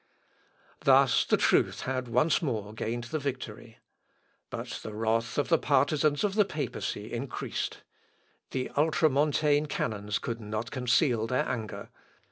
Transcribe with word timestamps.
Thus 0.83 1.25
the 1.25 1.37
truth 1.37 1.81
had 1.81 2.07
once 2.07 2.41
more 2.41 2.73
gained 2.73 3.03
the 3.03 3.19
victory. 3.19 3.77
But 4.49 4.79
the 4.81 4.95
wrath 4.95 5.37
of 5.37 5.49
the 5.49 5.59
partisans 5.59 6.23
of 6.23 6.33
the 6.33 6.43
papacy 6.43 7.13
increased. 7.13 7.83
The 8.49 8.71
Ultra 8.75 9.11
Montane 9.11 9.67
canons 9.67 10.17
could 10.17 10.41
not 10.41 10.71
conceal 10.71 11.27
their 11.27 11.47
anger. 11.47 11.89